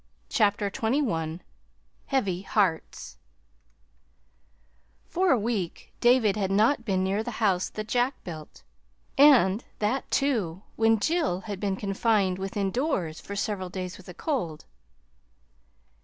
CHAPTER 0.29 0.71
XXI 0.71 1.41
HEAVY 2.07 2.41
HEARTS 2.41 3.17
For 5.05 5.29
a 5.29 5.37
week 5.37 5.93
David 5.99 6.35
had 6.35 6.49
not 6.49 6.83
been 6.83 7.03
near 7.03 7.21
the 7.21 7.29
House 7.37 7.69
that 7.69 7.87
Jack 7.87 8.15
Built, 8.23 8.63
and 9.15 9.63
that, 9.77 10.09
too, 10.09 10.63
when 10.75 10.97
Jill 10.97 11.41
had 11.41 11.59
been 11.59 11.75
confined 11.75 12.39
within 12.39 12.71
doors 12.71 13.19
for 13.21 13.35
several 13.35 13.69
days 13.69 13.97
with 13.97 14.09
a 14.09 14.15
cold. 14.15 14.65